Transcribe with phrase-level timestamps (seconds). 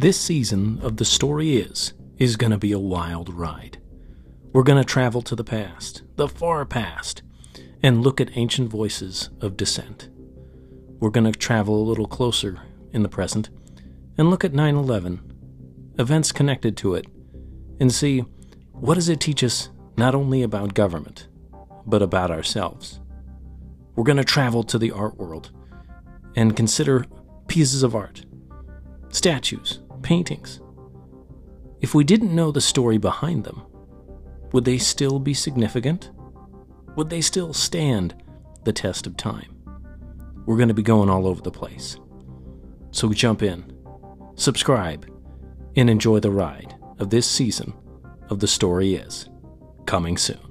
[0.00, 3.76] This season of The Story Is is going to be a wild ride.
[4.50, 7.22] We're going to travel to the past, the far past,
[7.82, 10.08] and look at ancient voices of dissent.
[11.00, 12.62] We're going to travel a little closer
[12.94, 13.50] in the present
[14.16, 15.20] and look at 9 11,
[15.98, 17.06] events connected to it,
[17.78, 18.20] and see
[18.72, 21.28] what does it teach us not only about government,
[21.84, 23.00] but about ourselves.
[23.96, 25.50] We're going to travel to the art world
[26.36, 27.04] and consider
[27.48, 28.24] pieces of art,
[29.10, 30.60] statues, paintings.
[31.80, 33.62] If we didn't know the story behind them,
[34.52, 36.10] would they still be significant?
[36.96, 38.14] Would they still stand
[38.64, 39.56] the test of time?
[40.46, 41.96] We're going to be going all over the place.
[42.90, 43.72] So jump in,
[44.34, 45.08] subscribe,
[45.76, 47.72] and enjoy the ride of this season
[48.28, 49.28] of The Story Is
[49.86, 50.49] coming soon.